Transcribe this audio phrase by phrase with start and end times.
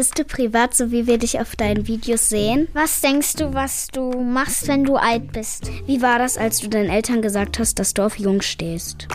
[0.00, 2.68] Bist du privat, so wie wir dich auf deinen Videos sehen?
[2.72, 5.70] Was denkst du, was du machst, wenn du alt bist?
[5.84, 9.08] Wie war das, als du deinen Eltern gesagt hast, dass du auf Jung stehst?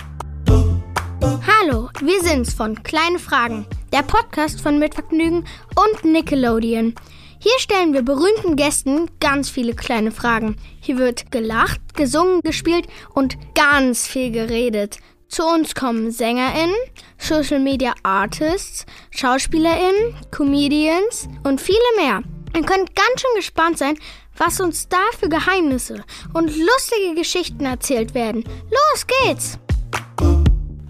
[0.48, 6.94] Hallo, wir sind's von Kleine Fragen, der Podcast von Mitvergnügen und Nickelodeon.
[7.40, 10.56] Hier stellen wir berühmten Gästen ganz viele kleine Fragen.
[10.82, 15.00] Hier wird gelacht, gesungen, gespielt und ganz viel geredet.
[15.36, 16.78] Zu uns kommen SängerInnen,
[17.18, 22.22] Social Media Artists, SchauspielerInnen, Comedians und viele mehr.
[22.56, 24.00] Ihr könnt ganz schön gespannt sein,
[24.38, 28.46] was uns da für Geheimnisse und lustige Geschichten erzählt werden.
[28.72, 29.60] Los geht's!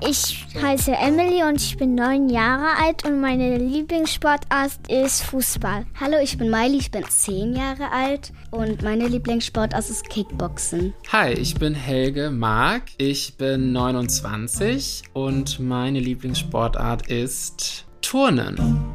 [0.02, 5.86] Ich heiße Emily und ich bin neun Jahre alt und meine Lieblingssportart ist Fußball.
[6.00, 10.94] Hallo, ich bin Miley, ich bin zehn Jahre alt und meine Lieblingssportart ist Kickboxen.
[11.12, 18.95] Hi, ich bin Helge Mark, ich bin 29 und meine Lieblingssportart ist Turnen.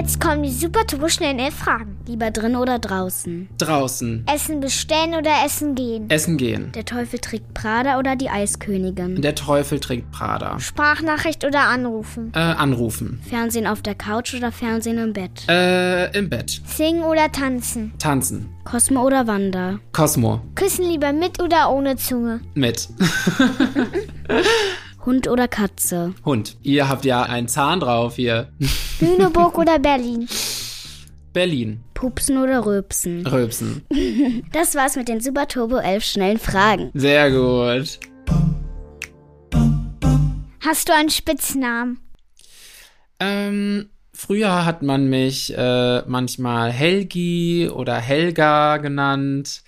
[0.00, 1.98] Jetzt kommen die super turbo schnellen Fragen.
[2.06, 3.50] Lieber drin oder draußen?
[3.58, 4.24] Draußen.
[4.34, 6.08] Essen bestellen oder essen gehen?
[6.08, 6.72] Essen gehen.
[6.72, 9.20] Der Teufel trägt Prada oder die Eiskönigin?
[9.20, 10.58] Der Teufel trägt Prada.
[10.58, 12.32] Sprachnachricht oder anrufen?
[12.34, 13.20] Äh, anrufen.
[13.28, 15.46] Fernsehen auf der Couch oder Fernsehen im Bett?
[15.50, 16.62] Äh, im Bett.
[16.64, 17.92] Singen oder tanzen?
[17.98, 18.48] Tanzen.
[18.64, 19.80] Cosmo oder Wanda?
[19.92, 20.40] Cosmo.
[20.54, 22.40] Küssen lieber mit oder ohne Zunge?
[22.54, 22.88] Mit.
[25.06, 26.14] Hund oder Katze?
[26.24, 26.56] Hund.
[26.62, 28.52] Ihr habt ja einen Zahn drauf hier.
[29.00, 30.28] Lüneburg oder Berlin?
[31.32, 31.80] Berlin.
[31.94, 33.26] Pupsen oder Rülpsen?
[33.26, 33.84] Rülpsen.
[34.52, 36.90] Das war's mit den Super Turbo 11 schnellen Fragen.
[36.94, 37.98] Sehr gut.
[40.60, 41.98] Hast du einen Spitznamen?
[43.18, 49.62] Ähm, früher hat man mich äh, manchmal Helgi oder Helga genannt.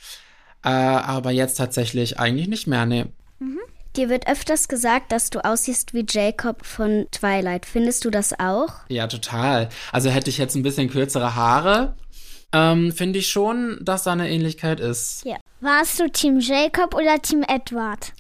[0.64, 3.08] Äh, aber jetzt tatsächlich eigentlich nicht mehr, ne.
[3.96, 7.66] Dir wird öfters gesagt, dass du aussiehst wie Jacob von Twilight.
[7.66, 8.68] Findest du das auch?
[8.88, 9.68] Ja, total.
[9.92, 11.94] Also hätte ich jetzt ein bisschen kürzere Haare,
[12.52, 15.24] ähm, finde ich schon, dass da eine Ähnlichkeit ist.
[15.24, 15.36] Ja.
[15.60, 18.12] Warst du Team Jacob oder Team Edward?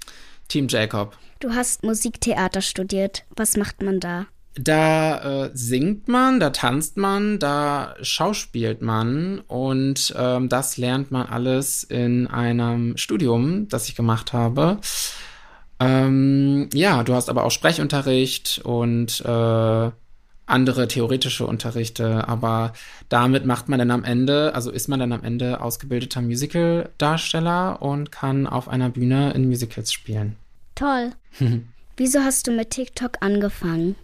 [0.48, 1.16] Team Jacob.
[1.40, 3.24] Du hast Musiktheater studiert.
[3.36, 4.26] Was macht man da?
[4.54, 11.26] Da äh, singt man, da tanzt man, da schauspielt man und ähm, das lernt man
[11.26, 14.78] alles in einem Studium, das ich gemacht habe.
[15.82, 19.90] Ähm, ja, du hast aber auch Sprechunterricht und äh,
[20.46, 22.72] andere theoretische Unterrichte, aber
[23.08, 28.12] damit macht man dann am Ende, also ist man dann am Ende ausgebildeter Musical-Darsteller und
[28.12, 30.36] kann auf einer Bühne in Musicals spielen.
[30.74, 31.12] Toll.
[31.96, 33.96] Wieso hast du mit TikTok angefangen?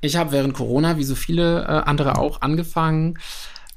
[0.00, 3.18] Ich habe während Corona, wie so viele äh, andere auch, angefangen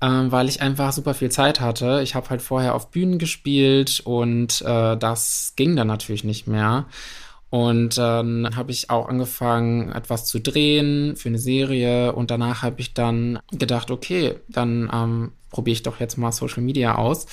[0.03, 2.01] ähm, weil ich einfach super viel Zeit hatte.
[2.03, 6.87] Ich habe halt vorher auf Bühnen gespielt und äh, das ging dann natürlich nicht mehr.
[7.49, 12.13] Und dann habe ich auch angefangen, etwas zu drehen für eine Serie.
[12.13, 16.63] Und danach habe ich dann gedacht, okay, dann ähm, probiere ich doch jetzt mal Social
[16.63, 17.27] Media aus.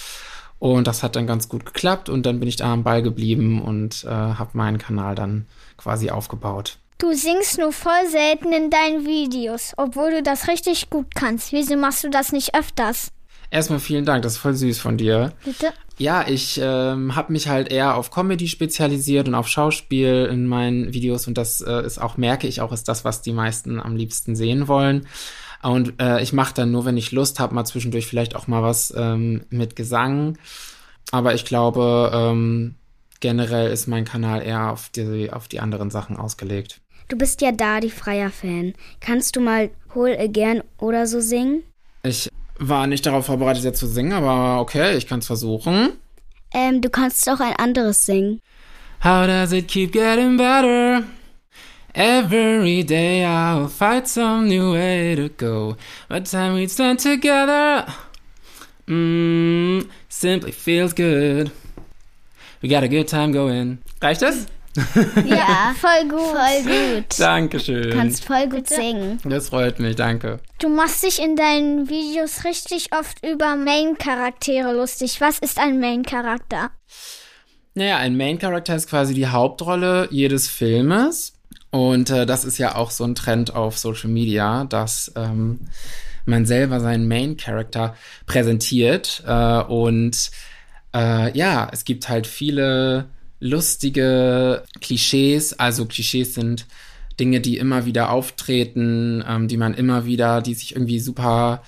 [0.59, 2.11] Und das hat dann ganz gut geklappt.
[2.11, 5.47] Und dann bin ich da am Ball geblieben und äh, habe meinen Kanal dann
[5.79, 6.77] quasi aufgebaut.
[7.01, 11.51] Du singst nur voll selten in deinen Videos, obwohl du das richtig gut kannst.
[11.51, 13.11] Wieso machst du das nicht öfters?
[13.51, 15.33] Erstmal vielen Dank, das ist voll süß von dir.
[15.43, 15.73] Bitte?
[15.97, 20.93] Ja, ich ähm, habe mich halt eher auf Comedy spezialisiert und auf Schauspiel in meinen
[20.93, 23.97] Videos und das äh, ist auch, merke ich auch, ist das, was die meisten am
[23.97, 25.07] liebsten sehen wollen.
[25.63, 28.63] Und äh, ich mache dann nur, wenn ich Lust habe, mal zwischendurch vielleicht auch mal
[28.63, 30.39] was ähm, mit Gesang.
[31.13, 32.77] Aber ich glaube, ähm,
[33.21, 36.81] generell ist mein Kanal eher auf die, auf die anderen Sachen ausgelegt.
[37.11, 38.75] Du bist ja da die Freier-Fan.
[39.01, 41.65] Kannst du mal Hol Again oder so singen?
[42.05, 45.95] Ich war nicht darauf vorbereitet, jetzt zu singen, aber okay, ich kann es versuchen.
[46.55, 48.41] Ähm, du kannst auch ein anderes singen.
[49.03, 51.03] How does it keep getting better?
[51.95, 55.77] Every day I'll fight some new way to go.
[56.09, 57.87] What time we spend together,
[58.87, 61.51] mm, simply feels good.
[62.63, 63.79] We got a good time going.
[64.01, 64.47] Reicht das?
[64.77, 66.21] Ja, voll gut.
[66.21, 67.19] Voll gut.
[67.19, 67.91] Dankeschön.
[67.91, 69.19] Du kannst voll gut singen.
[69.25, 70.39] Das freut mich, danke.
[70.61, 75.21] Du machst dich in deinen Videos richtig oft über Main-Charaktere lustig.
[75.21, 76.71] Was ist ein Main-Charakter?
[77.75, 81.35] Naja, ein Main-Charakter ist quasi die Hauptrolle jedes Filmes.
[81.71, 85.61] Und äh, das ist ja auch so ein Trend auf Social Media, dass ähm,
[86.27, 87.97] man selber seinen Main-Charakter
[88.27, 89.23] präsentiert.
[89.27, 90.31] Äh, und
[90.95, 93.07] äh, ja, es gibt halt viele
[93.41, 95.59] lustige Klischees.
[95.59, 96.67] Also Klischees sind
[97.19, 101.63] Dinge, die immer wieder auftreten, ähm, die man immer wieder, die sich irgendwie super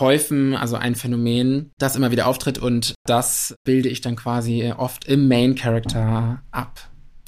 [0.00, 5.06] häufen, also ein Phänomen, das immer wieder auftritt und das bilde ich dann quasi oft
[5.06, 6.80] im Main Character ab.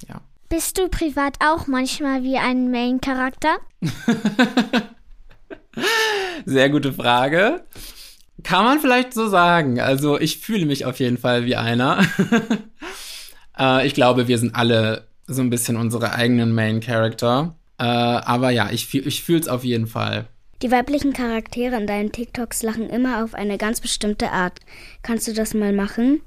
[0.09, 0.21] Ja.
[0.49, 3.57] Bist du privat auch manchmal wie ein Main-Charakter?
[6.47, 7.65] Sehr gute Frage.
[8.43, 9.81] Kann man vielleicht so sagen.
[9.81, 12.05] Also ich fühle mich auf jeden Fall wie einer.
[13.59, 17.55] äh, ich glaube, wir sind alle so ein bisschen unsere eigenen Main Character.
[17.79, 20.27] Äh, aber ja, ich, ich fühle es auf jeden Fall.
[20.63, 24.61] Die weiblichen Charaktere in deinen TikToks lachen immer auf eine ganz bestimmte Art.
[25.03, 26.21] Kannst du das mal machen?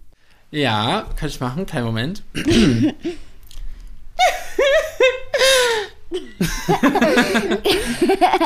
[0.52, 1.66] Ja, kann ich machen.
[1.66, 2.24] Kein Moment.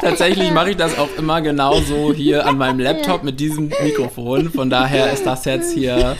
[0.01, 4.49] Tatsächlich mache ich das auch immer genauso hier an meinem Laptop mit diesem Mikrofon.
[4.51, 6.15] Von daher ist das jetzt hier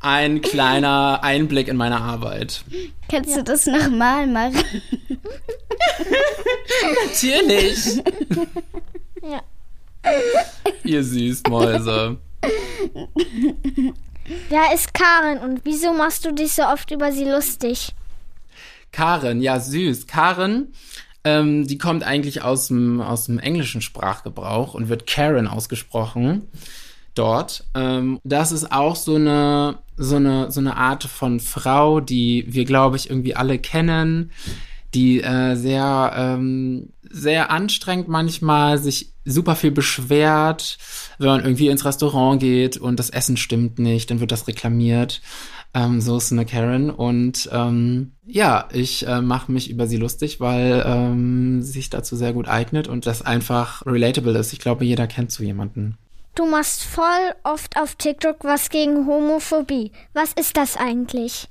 [0.00, 2.64] ein kleiner Einblick in meine Arbeit.
[3.10, 4.64] Kannst du das nochmal machen?
[7.06, 8.02] Natürlich.
[9.22, 9.42] Ja.
[10.84, 12.16] Ihr Süßmäuse.
[14.48, 17.92] Wer ist Karen und wieso machst du dich so oft über sie lustig?
[18.92, 20.06] Karen, ja süß.
[20.06, 20.72] Karen,
[21.24, 26.48] ähm, die kommt eigentlich aus dem, aus dem englischen Sprachgebrauch und wird Karen ausgesprochen
[27.14, 27.64] dort.
[27.74, 32.64] Ähm, das ist auch so eine, so eine, so eine Art von Frau, die wir,
[32.64, 34.32] glaube ich, irgendwie alle kennen,
[34.94, 40.78] die äh, sehr, ähm, sehr anstrengend manchmal sich super viel beschwert,
[41.18, 45.20] wenn man irgendwie ins Restaurant geht und das Essen stimmt nicht, dann wird das reklamiert.
[45.72, 46.90] Ähm, so ist eine Karen.
[46.90, 52.16] Und ähm, ja, ich äh, mache mich über sie lustig, weil ähm, sie sich dazu
[52.16, 54.52] sehr gut eignet und das einfach relatable ist.
[54.52, 55.96] Ich glaube, jeder kennt so jemanden.
[56.34, 59.92] Du machst voll oft auf TikTok was gegen Homophobie.
[60.12, 61.48] Was ist das eigentlich?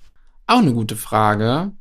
[0.48, 1.72] Auch eine gute Frage.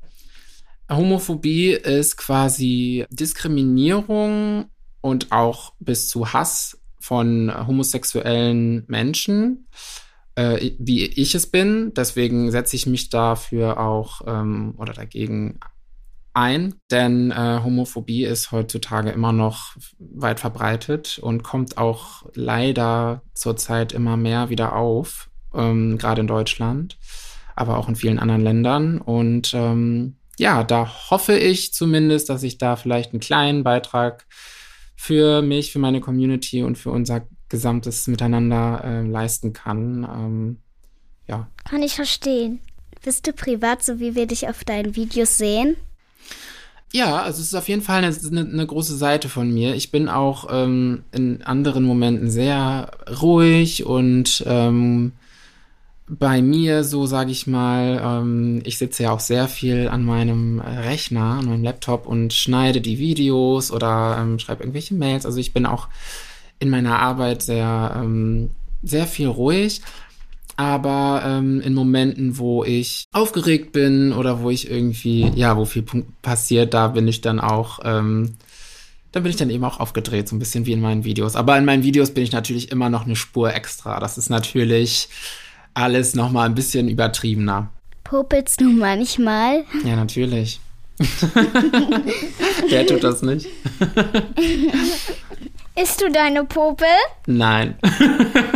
[0.91, 4.67] Homophobie ist quasi Diskriminierung
[5.01, 9.69] und auch bis zu Hass von homosexuellen Menschen
[10.39, 11.93] äh, wie ich es bin.
[11.95, 15.59] Deswegen setze ich mich dafür auch ähm, oder dagegen
[16.39, 23.93] ein, denn äh, Homophobie ist heutzutage immer noch weit verbreitet und kommt auch leider zurzeit
[23.93, 26.97] immer mehr wieder auf, ähm, gerade in Deutschland,
[27.57, 29.01] aber auch in vielen anderen Ländern.
[29.01, 34.27] Und ähm, ja, da hoffe ich zumindest, dass ich da vielleicht einen kleinen Beitrag
[34.95, 40.05] für mich, für meine Community und für unser gesamtes Miteinander äh, leisten kann.
[40.05, 40.59] Ähm,
[41.27, 41.51] ja.
[41.69, 42.61] Kann ich verstehen.
[43.05, 45.77] Bist du privat, so wie wir dich auf deinen Videos sehen?
[46.93, 49.75] Ja, also es ist auf jeden Fall eine, eine, eine große Seite von mir.
[49.75, 52.91] Ich bin auch ähm, in anderen Momenten sehr
[53.21, 55.13] ruhig und ähm,
[56.09, 60.61] bei mir, so sage ich mal, ähm, ich sitze ja auch sehr viel an meinem
[60.61, 65.27] Rechner, an meinem Laptop und schneide die Videos oder ähm, schreibe irgendwelche Mails.
[65.27, 65.89] Also ich bin auch
[66.59, 68.51] in meiner Arbeit sehr, ähm,
[68.83, 69.83] sehr viel ruhig.
[70.59, 75.85] Aber ähm, in Momenten, wo ich aufgeregt bin oder wo ich irgendwie, ja, wo viel
[76.21, 78.35] passiert, da bin ich dann auch, ähm,
[79.13, 81.37] da bin ich dann eben auch aufgedreht, so ein bisschen wie in meinen Videos.
[81.37, 84.01] Aber in meinen Videos bin ich natürlich immer noch eine Spur extra.
[84.01, 85.09] Das ist natürlich
[85.75, 87.71] alles nochmal ein bisschen übertriebener.
[88.03, 89.63] Popelst du manchmal?
[89.85, 90.59] Ja, natürlich.
[92.69, 93.47] Wer tut das nicht?
[95.81, 96.89] Isst du deine Popel?
[97.27, 97.79] Nein.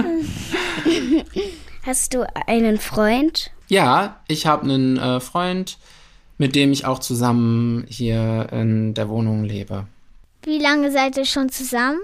[1.82, 3.50] Hast du einen Freund?
[3.66, 5.78] Ja, ich habe einen äh, Freund,
[6.38, 9.88] mit dem ich auch zusammen hier in der Wohnung lebe.
[10.44, 11.98] Wie lange seid ihr schon zusammen?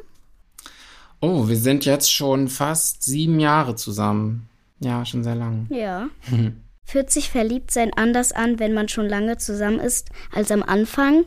[1.20, 4.48] Oh, wir sind jetzt schon fast sieben Jahre zusammen.
[4.80, 5.66] Ja, schon sehr lang.
[5.70, 6.08] Ja.
[6.84, 11.24] Fühlt sich verliebt sein anders an, wenn man schon lange zusammen ist, als am Anfang?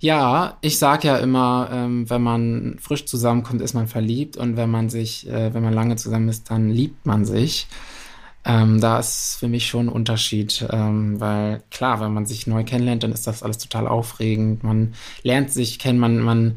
[0.00, 4.70] Ja, ich sag ja immer, ähm, wenn man frisch zusammenkommt, ist man verliebt und wenn
[4.70, 7.66] man sich, äh, wenn man lange zusammen ist, dann liebt man sich.
[8.44, 12.62] Ähm, da ist für mich schon ein Unterschied, ähm, weil klar, wenn man sich neu
[12.64, 14.62] kennenlernt, dann ist das alles total aufregend.
[14.62, 16.56] Man lernt sich kennen, man, man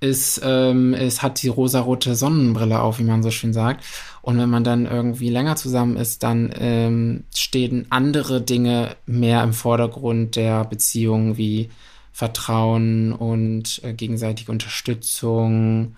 [0.00, 3.84] ist, ähm, es hat die rosarote Sonnenbrille auf, wie man so schön sagt.
[4.22, 9.52] Und wenn man dann irgendwie länger zusammen ist, dann ähm, stehen andere Dinge mehr im
[9.52, 11.70] Vordergrund der Beziehung wie
[12.12, 15.96] Vertrauen und äh, gegenseitige Unterstützung.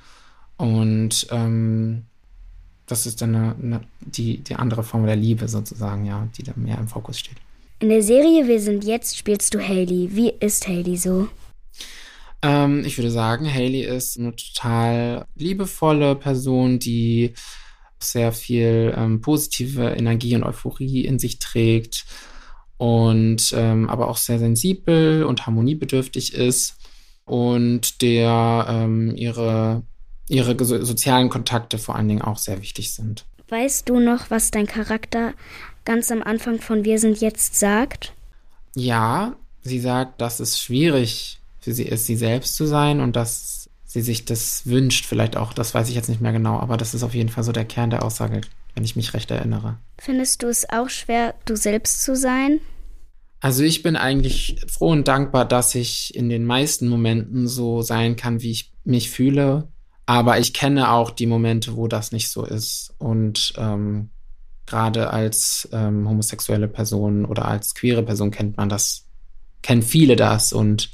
[0.56, 2.04] Und ähm,
[2.86, 6.52] das ist dann eine, eine, die, die andere Form der Liebe sozusagen, ja, die da
[6.56, 7.36] mehr im Fokus steht.
[7.80, 10.10] In der Serie Wir sind jetzt spielst du Haley.
[10.12, 11.28] Wie ist Haley so?
[12.42, 17.34] Ähm, ich würde sagen, Haley ist eine total liebevolle Person, die
[17.98, 22.04] sehr viel ähm, positive Energie und Euphorie in sich trägt
[22.82, 26.78] und ähm, aber auch sehr sensibel und harmoniebedürftig ist
[27.24, 29.84] und der ähm, ihre,
[30.28, 33.24] ihre sozialen Kontakte vor allen Dingen auch sehr wichtig sind.
[33.50, 35.32] Weißt du noch, was dein Charakter
[35.84, 38.14] ganz am Anfang von Wir sind jetzt sagt?
[38.74, 43.70] Ja, sie sagt, dass es schwierig für sie ist, sie selbst zu sein und dass
[43.84, 46.94] sie sich das wünscht, vielleicht auch, das weiß ich jetzt nicht mehr genau, aber das
[46.94, 48.40] ist auf jeden Fall so der Kern der Aussage,
[48.74, 49.76] wenn ich mich recht erinnere.
[49.98, 52.58] Findest du es auch schwer, du selbst zu sein?
[53.42, 58.14] Also ich bin eigentlich froh und dankbar, dass ich in den meisten Momenten so sein
[58.14, 59.66] kann, wie ich mich fühle.
[60.06, 62.94] Aber ich kenne auch die Momente, wo das nicht so ist.
[62.98, 64.10] Und ähm,
[64.64, 69.08] gerade als ähm, homosexuelle Person oder als queere Person kennt man das,
[69.60, 70.52] kennen viele das.
[70.52, 70.90] Und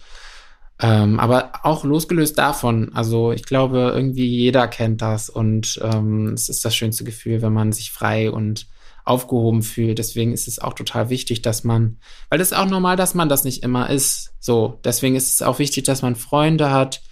[0.80, 6.48] ähm, aber auch losgelöst davon, also ich glaube, irgendwie jeder kennt das und ähm, es
[6.48, 8.68] ist das schönste Gefühl, wenn man sich frei und
[9.08, 9.98] aufgehoben fühlt.
[9.98, 11.98] Deswegen ist es auch total wichtig, dass man,
[12.28, 14.34] weil das ist auch normal, dass man das nicht immer ist.
[14.38, 17.02] So, deswegen ist es auch wichtig, dass man Freunde hat,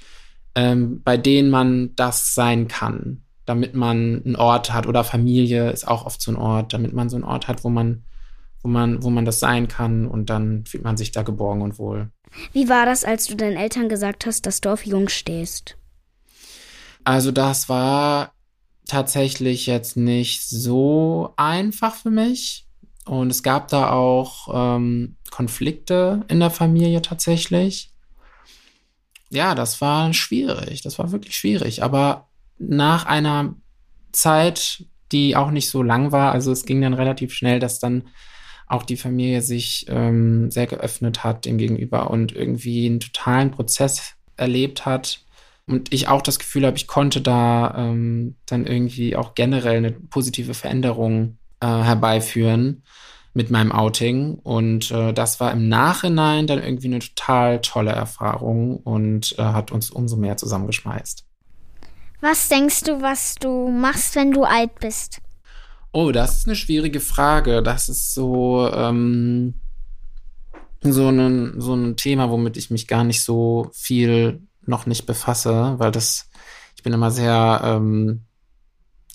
[0.54, 5.86] ähm, bei denen man das sein kann, damit man einen Ort hat oder Familie ist
[5.88, 8.04] auch oft so ein Ort, damit man so einen Ort hat, wo man,
[8.62, 11.78] wo man, wo man das sein kann und dann fühlt man sich da geborgen und
[11.78, 12.10] wohl.
[12.52, 15.78] Wie war das, als du deinen Eltern gesagt hast, dass du auf Jung stehst?
[17.04, 18.32] Also das war
[18.86, 22.66] tatsächlich jetzt nicht so einfach für mich.
[23.04, 27.92] Und es gab da auch ähm, Konflikte in der Familie tatsächlich.
[29.30, 30.82] Ja, das war schwierig.
[30.82, 31.82] Das war wirklich schwierig.
[31.82, 32.28] Aber
[32.58, 33.54] nach einer
[34.12, 38.08] Zeit, die auch nicht so lang war, also es ging dann relativ schnell, dass dann
[38.66, 44.14] auch die Familie sich ähm, sehr geöffnet hat dem gegenüber und irgendwie einen totalen Prozess
[44.36, 45.24] erlebt hat,
[45.68, 49.92] und ich auch das Gefühl habe, ich konnte da ähm, dann irgendwie auch generell eine
[49.92, 52.84] positive Veränderung äh, herbeiführen
[53.34, 54.34] mit meinem Outing.
[54.36, 59.72] Und äh, das war im Nachhinein dann irgendwie eine total tolle Erfahrung und äh, hat
[59.72, 61.24] uns umso mehr zusammengeschmeißt.
[62.20, 65.20] Was denkst du, was du machst, wenn du alt bist?
[65.92, 67.62] Oh, das ist eine schwierige Frage.
[67.62, 69.54] Das ist so, ähm,
[70.80, 75.74] so, ein, so ein Thema, womit ich mich gar nicht so viel noch nicht befasse,
[75.78, 76.28] weil das,
[76.76, 78.22] ich bin immer sehr ähm,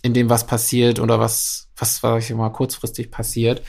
[0.02, 3.62] in dem, was passiert oder was, was, was ich mal kurzfristig passiert.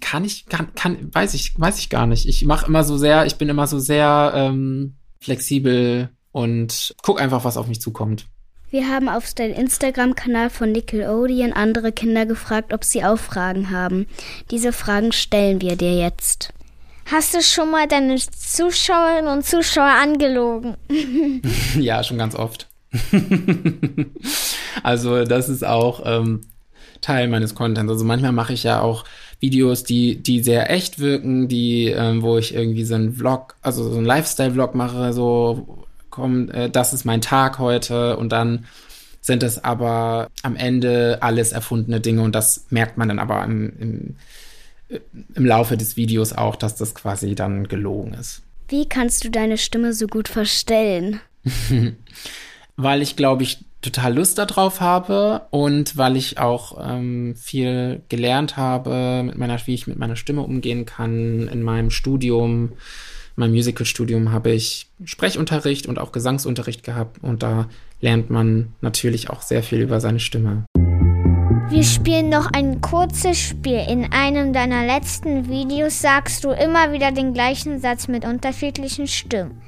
[0.00, 2.26] Kann ich, kann, kann, weiß ich, weiß ich gar nicht.
[2.28, 7.44] Ich mache immer so sehr, ich bin immer so sehr ähm, flexibel und guck einfach,
[7.44, 8.26] was auf mich zukommt.
[8.70, 14.08] Wir haben auf den Instagram-Kanal von Nickelodeon andere Kinder gefragt, ob sie auch Fragen haben.
[14.50, 16.52] Diese Fragen stellen wir dir jetzt.
[17.06, 20.76] Hast du schon mal deine Zuschauerinnen und Zuschauer angelogen?
[21.78, 22.66] ja, schon ganz oft.
[24.82, 26.42] also das ist auch ähm,
[27.00, 27.90] Teil meines Contents.
[27.90, 29.04] Also manchmal mache ich ja auch
[29.40, 33.90] Videos, die, die sehr echt wirken, die, ähm, wo ich irgendwie so einen Vlog, also
[33.90, 38.64] so einen Lifestyle-Vlog mache, so, komm, äh, das ist mein Tag heute und dann
[39.20, 43.72] sind es aber am Ende alles erfundene Dinge und das merkt man dann aber im,
[43.78, 44.16] im
[44.88, 48.42] im Laufe des Videos auch, dass das quasi dann gelogen ist.
[48.68, 51.20] Wie kannst du deine Stimme so gut verstellen?
[52.76, 58.56] weil ich, glaube ich, total Lust darauf habe und weil ich auch ähm, viel gelernt
[58.56, 61.48] habe, mit meiner, wie ich mit meiner Stimme umgehen kann.
[61.48, 67.68] In meinem Studium, in meinem Musical-Studium habe ich Sprechunterricht und auch Gesangsunterricht gehabt und da
[68.00, 70.64] lernt man natürlich auch sehr viel über seine Stimme.
[71.70, 73.84] Wir spielen noch ein kurzes Spiel.
[73.88, 79.60] In einem deiner letzten Videos sagst du immer wieder den gleichen Satz mit unterschiedlichen Stimmen.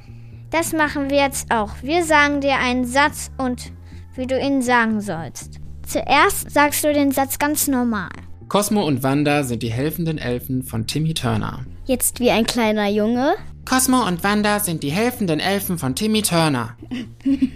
[0.51, 1.71] Das machen wir jetzt auch.
[1.83, 3.73] Wir sagen dir einen Satz und
[4.15, 5.59] wie du ihn sagen sollst.
[5.87, 8.11] Zuerst sagst du den Satz ganz normal.
[8.49, 11.65] Cosmo und Wanda sind die helfenden Elfen von Timmy Turner.
[11.87, 13.35] Jetzt wie ein kleiner Junge.
[13.69, 16.77] Cosmo und Wanda sind die helfenden Elfen von Timmy Turner.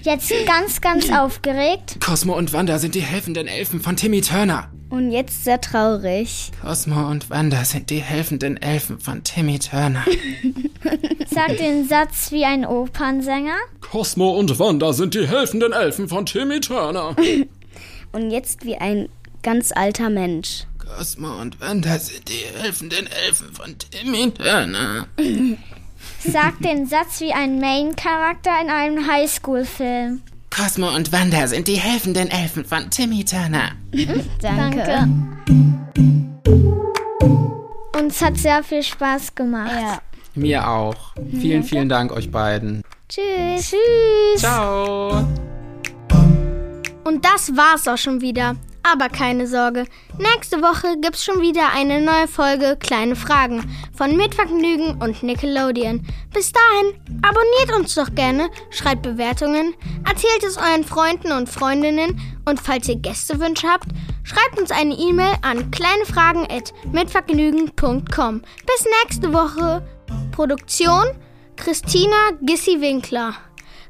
[0.03, 1.99] Jetzt ganz, ganz aufgeregt.
[2.05, 4.71] Cosmo und Wanda sind die helfenden Elfen von Timmy Turner.
[4.91, 6.51] Und jetzt sehr traurig.
[6.63, 10.05] Cosmo und Wanda sind die helfenden Elfen von Timmy Turner.
[11.33, 13.57] Sag den Satz wie ein Opernsänger.
[13.81, 17.15] Cosmo und Wanda sind die helfenden Elfen von Timmy Turner.
[18.13, 19.09] Und jetzt wie ein
[19.45, 20.65] ganz alter Mensch.
[20.79, 25.07] Cosmo und Wanda sind die helfenden Elfen von Timmy Turner.
[26.23, 30.23] Sag den Satz wie ein Main-Charakter in einem Highschool-Film.
[30.51, 33.71] Cosmo und Wanda sind die helfenden Elfen von Timmy Turner.
[34.41, 34.83] Danke.
[34.83, 35.09] Danke.
[37.99, 39.73] Uns hat sehr viel Spaß gemacht.
[39.73, 40.01] Ja.
[40.35, 41.15] Mir auch.
[41.39, 42.83] Vielen, vielen Dank euch beiden.
[43.09, 43.71] Tschüss.
[43.71, 44.41] Tschüss.
[44.41, 45.27] Ciao.
[47.05, 48.57] Und das war's auch schon wieder.
[48.83, 49.85] Aber keine Sorge,
[50.19, 53.63] nächste Woche gibt's schon wieder eine neue Folge Kleine Fragen
[53.95, 56.05] von Mitvergnügen und Nickelodeon.
[56.33, 59.75] Bis dahin, abonniert uns doch gerne, schreibt Bewertungen,
[60.09, 63.89] erzählt es euren Freunden und Freundinnen und falls ihr Gästewünsche habt,
[64.23, 68.41] schreibt uns eine E-Mail an kleinefragen@mitvergnügen.com.
[68.41, 69.87] Bis nächste Woche.
[70.33, 71.05] Produktion
[71.57, 73.35] Christina Gissi Winkler.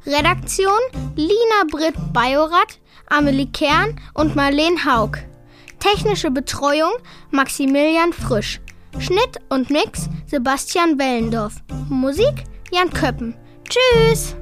[0.07, 0.81] Redaktion
[1.15, 2.80] Lina Britt Bajorat,
[3.11, 5.19] Amelie Kern und Marleen Haug.
[5.81, 6.93] Technische Betreuung
[7.31, 8.61] Maximilian Frisch.
[8.99, 11.55] Schnitt und Mix Sebastian Wellendorf.
[11.89, 13.35] Musik Jan Köppen.
[13.69, 14.37] Tschüss!